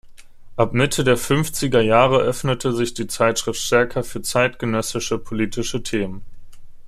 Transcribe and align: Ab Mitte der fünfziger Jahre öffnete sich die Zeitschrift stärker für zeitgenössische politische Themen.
Ab 0.55 0.73
Mitte 0.73 1.03
der 1.03 1.15
fünfziger 1.15 1.79
Jahre 1.81 2.21
öffnete 2.21 2.73
sich 2.73 2.95
die 2.95 3.05
Zeitschrift 3.05 3.59
stärker 3.61 4.03
für 4.03 4.23
zeitgenössische 4.23 5.19
politische 5.19 5.83
Themen. 5.83 6.23